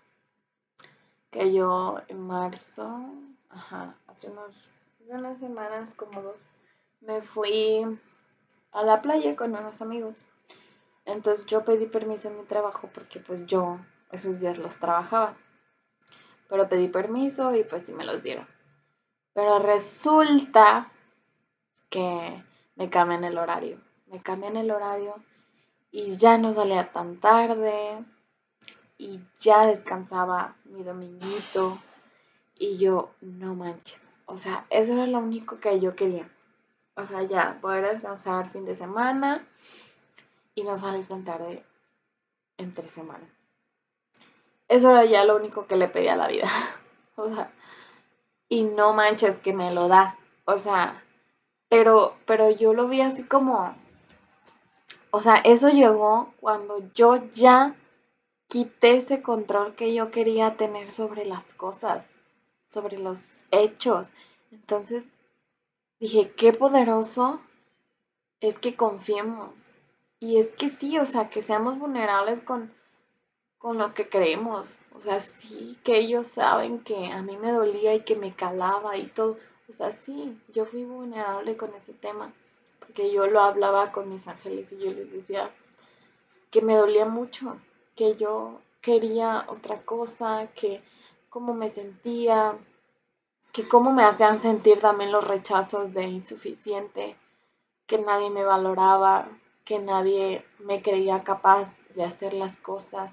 [1.30, 3.12] Que yo en marzo,
[3.52, 4.56] ajá, hace, unos,
[5.08, 6.44] unas semanas como dos,
[7.00, 7.86] me fui
[8.72, 10.26] a la playa con unos amigos.
[11.06, 13.78] Entonces yo pedí permiso en mi trabajo porque pues yo
[14.12, 15.36] esos días los trabajaba.
[16.52, 18.46] Pero pedí permiso y pues sí me los dieron.
[19.34, 20.92] Pero resulta
[21.90, 22.44] que
[22.76, 23.80] me cambian el horario.
[24.08, 25.16] Me cambian el horario
[25.92, 28.04] y ya no salía tan tarde
[28.98, 31.80] y ya descansaba mi dominguito
[32.60, 34.02] y yo no manches.
[34.26, 36.30] O sea, eso era lo único que yo quería.
[36.96, 39.48] O sea, ya poder descansar fin de semana
[40.54, 41.64] y no salir tan tarde
[42.58, 43.26] entre semana.
[44.72, 46.50] Eso era ya lo único que le pedía a la vida.
[47.18, 47.52] o sea,
[48.48, 50.18] y no manches que me lo da.
[50.46, 51.04] O sea,
[51.68, 53.76] pero, pero yo lo vi así como,
[55.12, 57.76] o sea, eso llegó cuando yo ya
[58.48, 62.10] quité ese control que yo quería tener sobre las cosas,
[62.70, 64.14] sobre los hechos.
[64.54, 65.10] Entonces
[66.00, 67.42] dije, qué poderoso
[68.40, 69.70] es que confiemos.
[70.22, 72.72] Y es que sí, o sea, que seamos vulnerables con,
[73.62, 74.80] con lo que creemos.
[74.96, 78.98] O sea, sí que ellos saben que a mí me dolía y que me calaba
[78.98, 79.38] y todo.
[79.70, 82.34] O sea, sí, yo fui vulnerable con ese tema
[82.94, 85.52] que yo lo hablaba con mis ángeles y yo les decía
[86.50, 87.58] que me dolía mucho,
[87.96, 90.82] que yo quería otra cosa, que
[91.30, 92.58] cómo me sentía,
[93.54, 97.16] que cómo me hacían sentir también los rechazos de insuficiente,
[97.88, 99.30] que nadie me valoraba,
[99.64, 103.12] que nadie me creía capaz de hacer las cosas.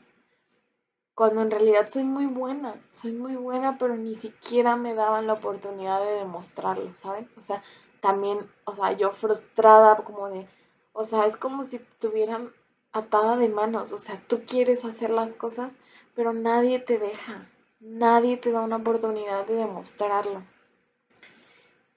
[1.18, 5.32] Cuando en realidad soy muy buena, soy muy buena, pero ni siquiera me daban la
[5.32, 7.28] oportunidad de demostrarlo, ¿saben?
[7.36, 7.60] O sea,
[8.00, 10.46] también, o sea, yo frustrada como de,
[10.92, 12.52] o sea, es como si tuvieran
[12.92, 15.72] atada de manos, o sea, tú quieres hacer las cosas,
[16.14, 17.48] pero nadie te deja,
[17.80, 20.44] nadie te da una oportunidad de demostrarlo.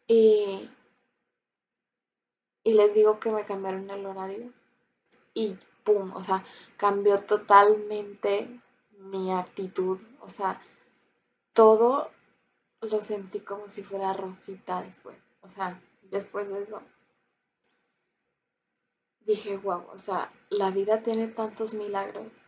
[0.07, 0.67] Y,
[2.63, 4.51] y les digo que me cambiaron el horario
[5.35, 6.11] y ¡pum!
[6.15, 6.43] O sea,
[6.77, 8.59] cambió totalmente
[9.01, 10.61] mi actitud, o sea,
[11.53, 12.09] todo
[12.81, 16.81] lo sentí como si fuera rosita después, o sea, después de eso,
[19.25, 22.43] dije, wow, o sea, la vida tiene tantos milagros,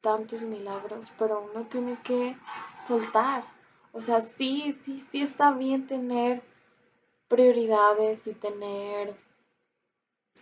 [0.00, 2.36] tantos milagros, pero uno tiene que
[2.80, 3.44] soltar.
[3.92, 6.42] O sea, sí, sí, sí está bien tener
[7.28, 9.14] prioridades y tener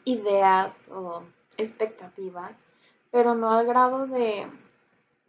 [0.04, 1.22] ideas o
[1.56, 2.64] expectativas,
[3.10, 4.46] pero no al grado de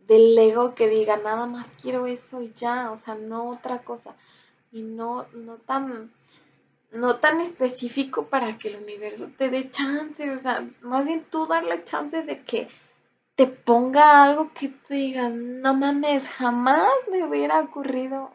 [0.07, 4.15] del ego que diga nada más quiero eso y ya, o sea, no otra cosa.
[4.71, 6.11] Y no no tan
[6.91, 11.45] no tan específico para que el universo te dé chance, o sea, más bien tú
[11.45, 12.69] darle chance de que
[13.35, 18.31] te ponga algo que te diga, no mames, jamás me hubiera ocurrido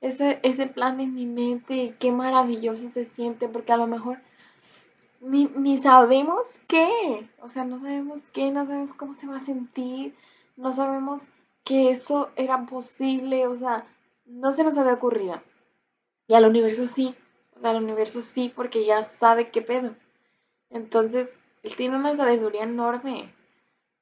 [0.00, 4.18] ese plan en mi mente y qué maravilloso se siente, porque a lo mejor
[5.20, 9.40] ni, ni sabemos qué, o sea, no sabemos qué, no sabemos cómo se va a
[9.40, 10.14] sentir,
[10.60, 11.22] no sabemos
[11.64, 13.86] que eso era posible, o sea,
[14.26, 15.42] no se nos había ocurrido.
[16.28, 17.14] Y al universo sí,
[17.62, 19.94] al universo sí, porque ya sabe qué pedo.
[20.68, 23.34] Entonces, él tiene una sabiduría enorme.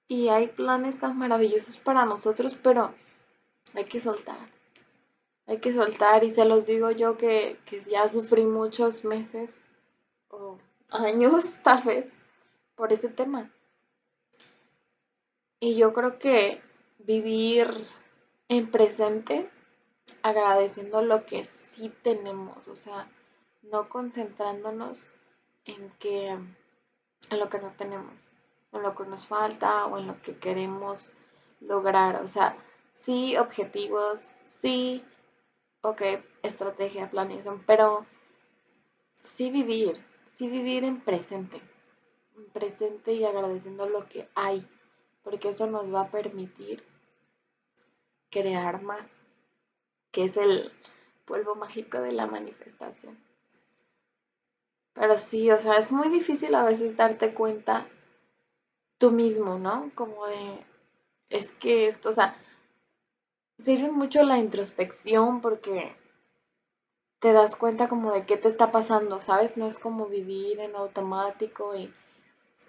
[0.09, 2.93] Y hay planes tan maravillosos para nosotros, pero
[3.75, 4.39] hay que soltar.
[5.47, 9.63] Hay que soltar y se los digo yo que, que ya sufrí muchos meses
[10.29, 10.59] o
[10.91, 12.15] años tal vez
[12.75, 13.49] por ese tema.
[15.61, 16.63] Y yo creo que
[16.99, 17.69] vivir
[18.49, 19.51] en presente
[20.23, 23.09] agradeciendo lo que sí tenemos, o sea,
[23.63, 25.09] no concentrándonos
[25.65, 26.29] en que
[27.31, 28.31] en lo que no tenemos,
[28.73, 31.13] en lo que nos falta o en lo que queremos
[31.61, 32.23] lograr.
[32.23, 32.57] O sea,
[32.95, 35.05] sí objetivos, sí,
[35.83, 36.03] ok,
[36.43, 38.07] estrategia, planeación, pero
[39.23, 41.61] sí vivir, sí vivir en presente,
[42.37, 44.67] en presente y agradeciendo lo que hay,
[45.29, 46.83] porque eso nos va a permitir
[48.31, 49.07] crear más,
[50.11, 50.73] que es el
[51.27, 53.19] polvo mágico de la manifestación.
[54.95, 57.87] Pero sí, o sea, es muy difícil a veces darte cuenta
[58.97, 59.93] tú mismo, ¿no?
[59.95, 60.65] Como de,
[61.29, 62.35] es que esto, o sea,
[63.59, 65.95] sirve mucho la introspección porque
[67.19, 69.59] te das cuenta como de qué te está pasando, ¿sabes?
[69.59, 71.93] No es como vivir en automático y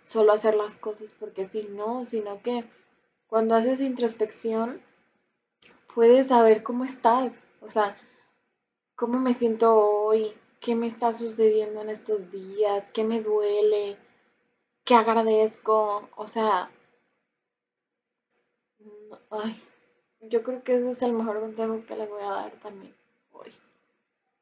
[0.04, 2.66] solo hacer las cosas porque sí, no, sino que
[3.28, 4.82] cuando haces introspección
[5.94, 7.98] puedes saber cómo estás, o sea,
[8.96, 13.98] cómo me siento hoy, qué me está sucediendo en estos días, qué me duele,
[14.84, 16.72] qué agradezco, o sea,
[19.30, 19.62] ay,
[20.22, 22.96] yo creo que ese es el mejor consejo que le voy a dar también
[23.32, 23.54] hoy,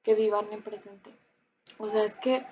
[0.03, 1.11] que vivan en presente.
[1.77, 2.45] O sea, es que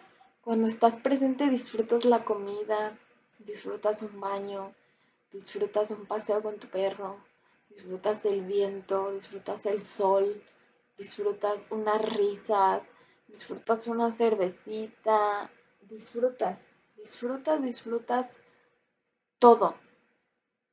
[0.46, 2.96] cuando estás presente disfrutas la comida,
[3.39, 4.76] disfrutas un baño,
[5.32, 7.18] disfrutas un paseo con tu perro,
[7.68, 10.39] disfrutas el viento, disfrutas el sol,
[11.00, 12.91] disfrutas unas risas,
[13.28, 15.50] disfrutas una cervecita,
[15.89, 16.60] disfrutas,
[16.96, 18.30] disfrutas, disfrutas
[19.39, 19.74] todo.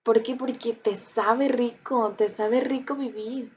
[0.03, 0.37] ¿Por qué?
[0.37, 3.51] Porque te sabe rico, te sabe rico vivir.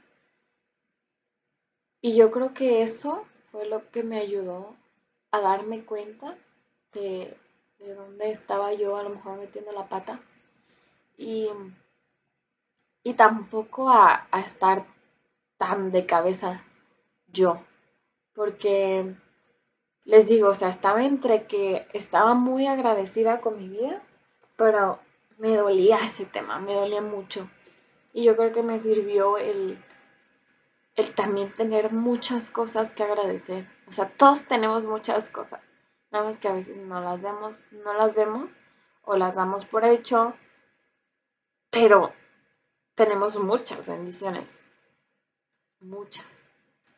[2.00, 4.74] Y yo creo que eso fue lo que me ayudó
[5.36, 6.36] a darme cuenta
[6.92, 7.36] de,
[7.78, 10.20] de dónde estaba yo a lo mejor metiendo la pata.
[11.16, 11.48] Y,
[13.02, 14.84] y tampoco a, a estar
[15.58, 16.64] tan de cabeza
[17.32, 17.62] yo.
[18.34, 19.14] Porque
[20.04, 24.02] les digo, o sea, estaba entre que estaba muy agradecida con mi vida,
[24.56, 24.98] pero
[25.38, 27.48] me dolía ese tema, me dolía mucho.
[28.12, 29.78] Y yo creo que me sirvió el,
[30.96, 33.68] el también tener muchas cosas que agradecer.
[33.86, 35.60] O sea, todos tenemos muchas cosas.
[36.10, 38.50] Nada más que a veces no las vemos, no las vemos
[39.02, 40.34] o las damos por hecho.
[41.70, 42.12] Pero
[42.94, 44.60] tenemos muchas bendiciones.
[45.80, 46.24] Muchas.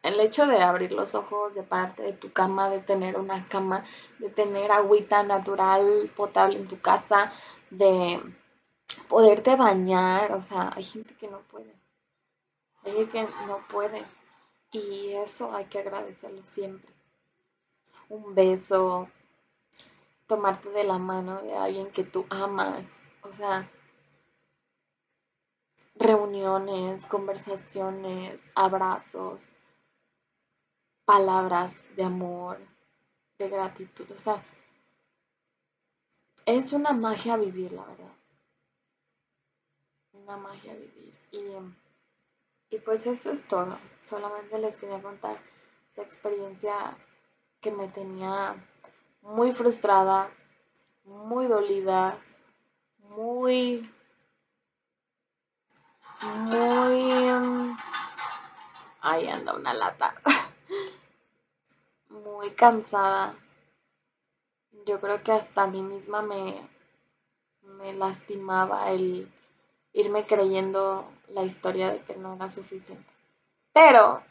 [0.02, 3.84] El hecho de abrir los ojos, de pararte de tu cama, de tener una cama,
[4.20, 7.32] de tener agüita natural, potable en tu casa,
[7.70, 8.22] de
[9.08, 11.74] poderte bañar, o sea, hay gente que no puede.
[12.82, 14.04] Gente que no puede.
[14.72, 16.94] Y eso hay que agradecerlo siempre.
[18.08, 19.08] Un beso,
[20.26, 23.70] tomarte de la mano de alguien que tú amas, o sea,
[25.94, 29.54] reuniones, conversaciones, abrazos,
[31.04, 32.58] palabras de amor,
[33.38, 34.42] de gratitud, o sea,
[36.48, 38.12] es una magia vivir, la verdad.
[40.12, 41.14] Una magia vivir.
[41.30, 41.42] Y,
[42.70, 43.78] y pues eso es todo.
[44.00, 45.38] Solamente les quería contar
[45.92, 46.96] esa experiencia
[47.60, 48.56] que me tenía
[49.22, 50.30] muy frustrada,
[51.04, 52.18] muy dolida,
[52.98, 53.90] muy,
[56.22, 57.76] muy...
[59.00, 60.14] Ahí anda una lata.
[62.10, 63.34] muy cansada.
[64.86, 66.68] Yo creo que hasta a mí misma me,
[67.62, 69.30] me lastimaba el
[69.92, 73.10] irme creyendo la historia de que no era suficiente.
[73.72, 74.22] Pero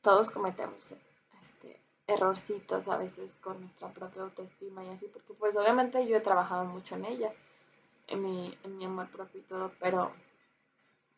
[0.00, 0.94] todos cometemos
[1.40, 6.20] este, errorcitos a veces con nuestra propia autoestima y así, porque pues obviamente yo he
[6.20, 7.32] trabajado mucho en ella,
[8.06, 10.12] en mi, en mi amor propio y todo, pero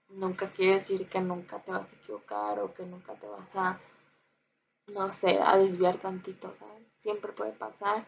[0.08, 3.78] nunca quiere decir que nunca te vas a equivocar o que nunca te vas a,
[4.88, 6.86] no sé, a desviar tantito, ¿sabes?
[7.00, 8.06] Siempre puede pasar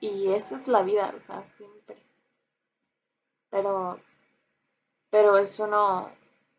[0.00, 1.96] y esa es la vida, o sea, siempre.
[3.50, 4.00] Pero,
[5.10, 6.10] pero eso no,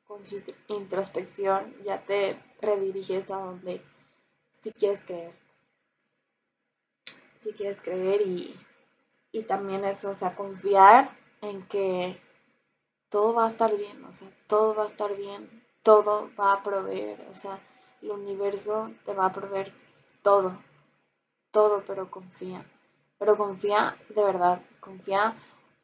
[0.05, 3.81] con su introspección ya te rediriges a donde
[4.61, 5.33] si quieres creer.
[7.39, 8.59] Si quieres creer y,
[9.31, 12.19] y también eso, o sea, confiar en que
[13.09, 16.63] todo va a estar bien, o sea, todo va a estar bien, todo va a
[16.63, 17.59] proveer, o sea,
[18.01, 19.73] el universo te va a proveer
[20.21, 20.57] todo,
[21.51, 22.65] todo, pero confía.
[23.17, 25.35] Pero confía de verdad, confía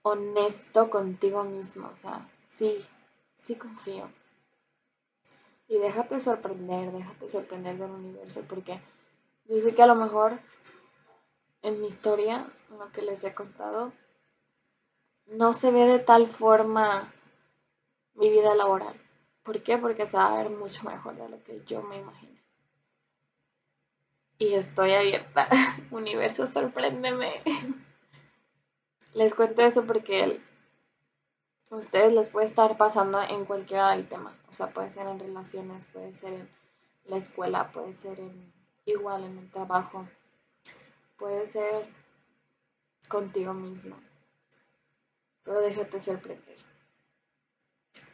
[0.01, 2.85] honesto contigo mismo, o sea, sí,
[3.39, 4.09] sí confío.
[5.67, 8.79] Y déjate sorprender, déjate sorprender del universo, porque
[9.45, 10.39] yo sé que a lo mejor
[11.61, 13.93] en mi historia, lo que les he contado,
[15.25, 17.13] no se ve de tal forma
[18.15, 18.99] mi vida laboral.
[19.43, 19.77] ¿Por qué?
[19.77, 22.37] Porque se va a ver mucho mejor de lo que yo me imagino.
[24.37, 25.47] Y estoy abierta.
[25.91, 27.41] Universo, sorpréndeme.
[29.13, 30.41] Les cuento eso porque
[31.75, 34.35] ustedes les puede estar pasando en cualquiera del tema.
[34.49, 36.49] O sea, puede ser en relaciones, puede ser en
[37.05, 38.53] la escuela, puede ser en
[38.85, 40.07] igual en el trabajo,
[41.17, 41.87] puede ser
[43.07, 43.95] contigo mismo.
[45.43, 46.57] Pero déjate sorprender.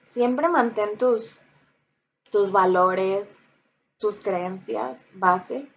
[0.04, 1.38] Siempre mantén tus,
[2.32, 3.32] tus valores,
[3.98, 5.68] tus creencias base,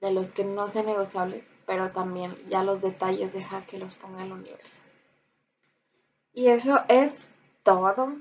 [0.00, 4.24] de los que no sean negociables, pero también ya los detalles deja que los ponga
[4.24, 4.85] el universo.
[6.36, 7.26] Y eso es
[7.62, 8.14] todo.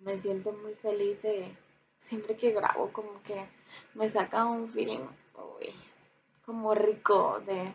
[0.00, 1.56] Me siento muy feliz de
[2.00, 3.46] siempre que grabo, como que
[3.94, 5.06] me saca un feeling
[6.44, 7.72] como rico de,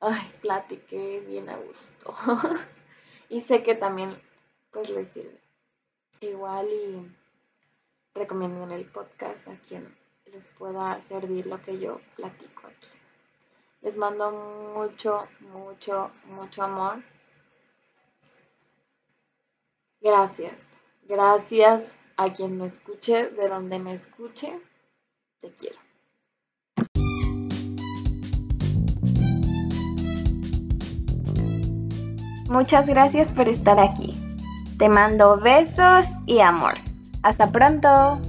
[0.00, 2.14] ay, platiqué bien a gusto.
[3.28, 4.18] y sé que también
[4.70, 5.38] pues les sirve.
[6.22, 7.14] Igual y
[8.14, 9.94] recomienden el podcast a quien
[10.32, 12.88] les pueda servir lo que yo platico aquí.
[13.82, 14.32] Les mando
[14.74, 17.11] mucho, mucho, mucho amor.
[20.02, 20.52] Gracias.
[21.08, 24.58] Gracias a quien me escuche, de donde me escuche.
[25.40, 25.76] Te quiero.
[32.48, 34.14] Muchas gracias por estar aquí.
[34.78, 36.74] Te mando besos y amor.
[37.22, 38.20] Hasta pronto.